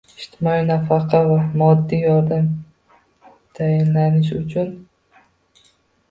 Ijtimoiy 0.21 0.61
nafaqa 0.69 1.17
va 1.27 1.33
moddiy 1.61 1.99
yordam 2.05 2.47
tayinlanishi 3.59 4.33
uchun 4.39 4.73